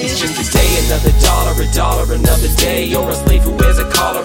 [0.00, 2.84] It's just a day, another dollar, a dollar, another day.
[2.84, 4.22] You're a slave who wears a collar,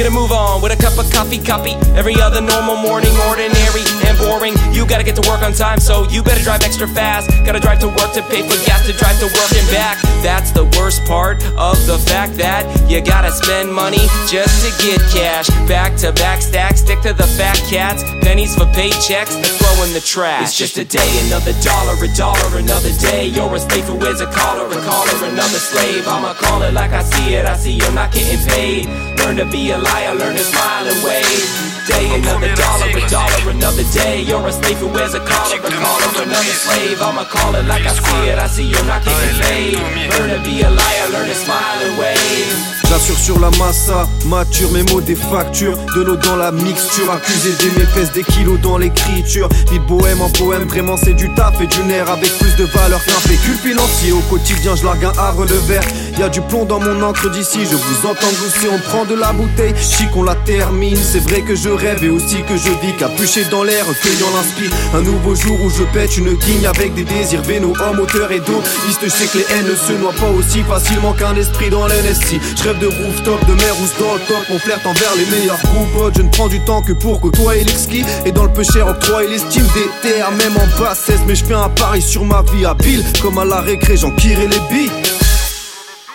[0.00, 1.76] Get a move on with a cup of coffee, copy.
[1.92, 4.56] Every other normal morning, ordinary and boring.
[4.72, 7.28] You gotta get to work on time, so you better drive extra fast.
[7.44, 10.00] Gotta drive to work to pay for gas to drive to work and back.
[10.24, 15.04] That's the worst part of the fact that you gotta spend money just to get
[15.12, 15.52] cash.
[15.68, 18.02] Back to back stacks, stick to the fat cats.
[18.24, 20.48] Pennies for paychecks to throw in the trash.
[20.48, 23.26] It's just a day, another dollar, a dollar, another day.
[23.26, 26.08] You're a slave who wears a collar, a collar, another slave.
[26.08, 27.44] I'ma call it like I see it.
[27.44, 29.19] I see you're not getting paid.
[29.20, 31.70] Learn to be a liar, learn to smile and wave.
[31.86, 34.22] Day, another dollar, a dollar, another day.
[34.22, 37.00] You're a slave who wears a collar, a collar, another slave.
[37.02, 38.38] I'ma call it like I see it.
[38.38, 39.76] I see you're not getting paid.
[40.16, 42.79] Learn to be a liar, learn to smile and wave.
[42.90, 45.78] J'assure sur la massa, mature mes mots des factures.
[45.94, 49.48] De l'eau dans la mixture, accusé des pèse des kilos dans l'écriture.
[49.70, 52.10] Vie bohème en poème, vraiment c'est du taf et du nerf.
[52.10, 54.10] Avec plus de valeur qu'un pécule financier.
[54.10, 55.84] Au quotidien je largue un de verre.
[56.18, 59.14] Y a du plomb dans mon encre d'ici, je vous entends glousser, on prend de
[59.14, 62.68] la bouteille, chic on la termine, c'est vrai que je rêve et aussi que je
[62.84, 66.92] vis, capuché dans l'air, cueillant l'inspire, un nouveau jour où je pète une guigne avec
[66.92, 69.92] des désirs vénos, hommes, moteur et d'eau, liste je sais que les haines ne se
[69.92, 74.02] noient pas aussi facilement qu'un esprit dans l'NSI, je rêve de rooftop, de mer ou
[74.02, 76.92] dans le top, on flirte envers les meilleurs groupes, je ne prends du temps que
[76.92, 81.20] pour côtoyer l'exquis, et dans le peu cher octroyer l'estime des terres, même en bassesse,
[81.26, 84.46] mais je fais un pari sur ma vie à pile, comme à la récré, j'enquirai
[84.48, 85.19] les billes.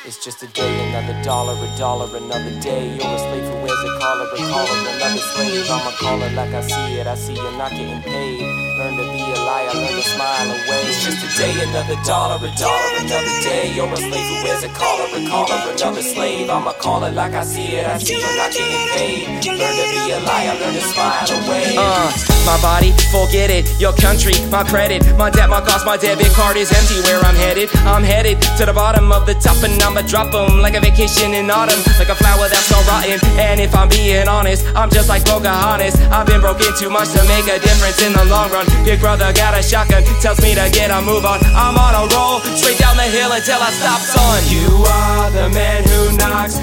[0.06, 2.94] It's just a day, another dollar, a dollar, another day.
[2.94, 5.66] You're a slave who wears a collar, a collar, another slave.
[5.66, 7.08] I'ma call it like I see it.
[7.08, 8.42] I see you're not getting paid.
[8.78, 10.82] Learn to be a liar, learn to smile away.
[10.86, 13.74] It's just a day, another dollar, a dollar, another day.
[13.74, 16.52] You're a slave who wears a collar, a collar, another slave.
[16.52, 17.88] I'ma call it like I see it.
[17.88, 19.26] I see you're not getting paid.
[19.58, 21.74] Learn to be a liar, learn to smile away.
[21.76, 23.66] Uh, my body, forget it.
[23.82, 27.02] Your country, my credit, my debt, my cost, my debit card is empty.
[27.10, 30.28] Where I'm headed, I'm headed to the bottom of the top, and I'm I'ma drop
[30.36, 33.16] them like a vacation in autumn, like a flower that's gone rotten.
[33.40, 35.96] And if I'm being honest, I'm just like Pocahontas.
[36.12, 38.68] I've been broken too much to make a difference in the long run.
[38.84, 41.40] Big brother got a shotgun, tells me to get a move on.
[41.56, 44.44] I'm on a roll, straight down the hill until I stop, son.
[44.52, 46.60] You are the man who knocks